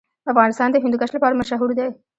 افغانستان 0.31 0.69
د 0.71 0.75
هندوکش 0.83 1.09
لپاره 1.13 1.37
مشهور 1.41 1.69
دی. 1.77 1.87